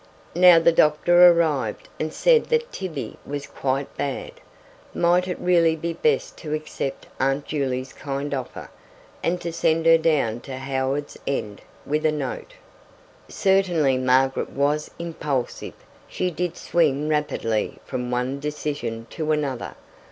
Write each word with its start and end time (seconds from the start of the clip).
Now 0.33 0.57
the 0.57 0.71
doctor 0.71 1.27
arrived, 1.31 1.87
and 1.99 2.11
said 2.11 2.45
that 2.45 2.71
Tibby 2.71 3.17
was 3.23 3.45
quite 3.45 3.95
bad. 3.97 4.31
Might 4.95 5.27
it 5.27 5.37
really 5.39 5.75
be 5.75 5.93
best 5.93 6.37
to 6.39 6.55
accept 6.55 7.05
Aunt 7.19 7.45
Juley's 7.45 7.93
kind 7.93 8.33
offer, 8.33 8.71
and 9.21 9.39
to 9.41 9.53
send 9.53 9.85
her 9.85 9.99
down 9.99 10.39
to 10.39 10.57
Howards 10.57 11.19
End 11.27 11.61
with 11.85 12.03
a 12.03 12.11
note? 12.11 12.55
Certainly 13.29 13.99
Margaret 13.99 14.49
was 14.49 14.89
impulsive. 14.97 15.75
She 16.07 16.31
did 16.31 16.57
swing 16.57 17.07
rapidly 17.07 17.77
from 17.85 18.09
one 18.09 18.39
decision 18.39 19.05
to 19.11 19.31
another. 19.31 19.75